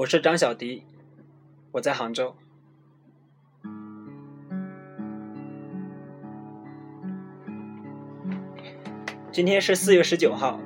[0.00, 0.82] 我是张小迪，
[1.72, 2.34] 我在杭州。
[9.30, 10.58] 今天是四月十九号。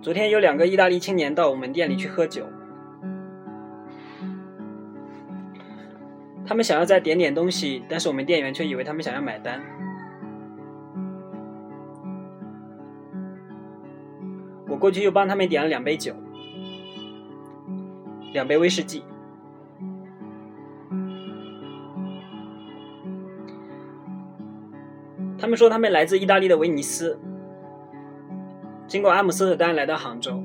[0.00, 2.46] 昨天有两个意大利青年到我们店里去喝酒，
[6.46, 9.60] 他们想要再点点东西，但是我们店员却以为他们想要买单。
[14.80, 16.14] 过去又帮他们点了两杯酒，
[18.32, 19.04] 两杯威士忌。
[25.38, 27.20] 他们说他们来自意大利的威尼斯。
[28.86, 30.42] 经过阿姆斯特丹来到杭州，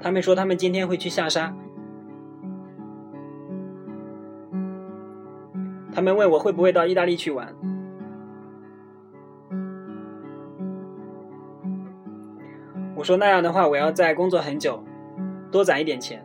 [0.00, 1.52] 他们说他们今天会去下沙。
[5.92, 7.54] 他们问我会不会到意大利去玩，
[13.06, 14.82] 说那样的话我要再工作很久，
[15.52, 16.20] 多攒一点钱。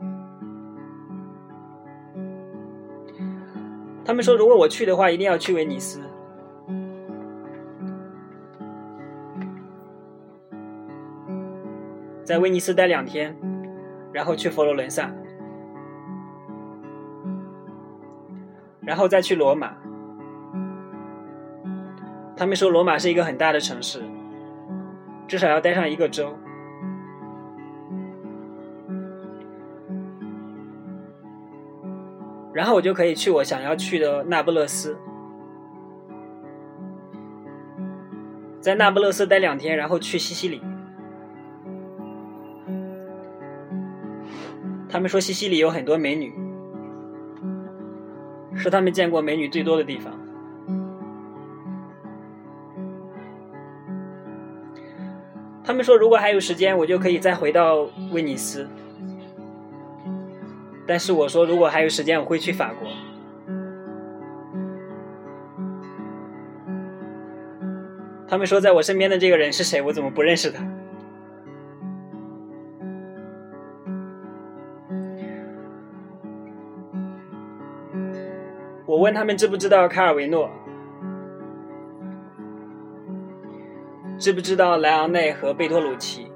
[4.03, 6.01] 他们说如果我去的话，一定要去威尼斯。
[12.23, 13.37] 在威尼斯待两天，
[14.11, 15.11] 然后去佛罗伦萨，
[18.81, 19.75] 然后再去罗马。
[22.35, 24.01] 他们说罗马是一个很大的城市，
[25.27, 26.33] 至少要待上一个周。
[32.53, 34.97] 然后我就可以去我想要去的那不勒斯，
[38.59, 40.61] 在那不勒斯待两天，然后去西西里。
[44.89, 46.33] 他们说西西里有很多美女，
[48.53, 50.13] 是他们见过美女最多的地方。
[55.63, 58.67] 他们说如果还有时间，我就可以再回到威尼斯。
[60.87, 62.87] 但是我说如果还有时间，我会去法国。
[68.27, 69.81] 他们说在我身边的这个人是谁？
[69.81, 70.65] 我怎么不认识他？
[78.85, 80.49] 我问他们知不知道卡尔维诺，
[84.17, 86.30] 知不知道莱昂内和贝托鲁奇？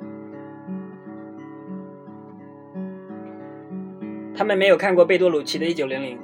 [4.37, 6.17] 他们没有看过贝多鲁奇的《一九零零》。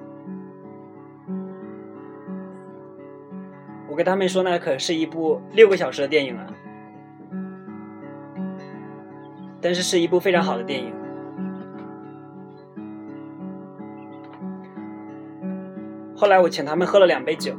[3.89, 6.47] 我跟他们说，那可是一部六个小时的电影啊，
[9.61, 10.93] 但是是一部非常好的电影。
[16.15, 17.53] 后来我请他们喝了两杯酒，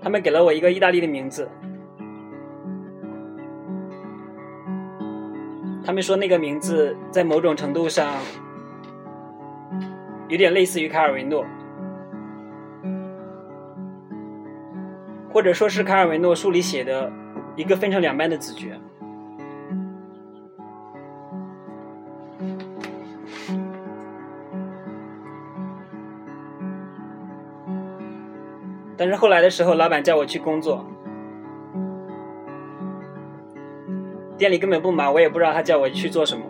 [0.00, 1.48] 他们给了我一个意大利的名字，
[5.84, 8.14] 他们说那个名字在某种程度上
[10.28, 11.44] 有点类似于卡尔维诺，
[15.32, 17.10] 或者说是卡尔维诺书里写的
[17.56, 18.78] 一个分成两半的子爵。
[28.96, 30.86] 但是后来的时候，老板叫我去工作，
[34.40, 36.42] 店里根本不忙，我也不知道他叫我去做什么。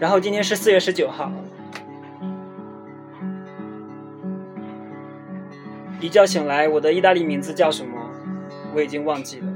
[0.00, 1.30] 然后今天是四月十九号，
[6.00, 7.96] 一觉醒来，我的意大利名字叫什么？
[8.74, 9.51] 我已经忘记了。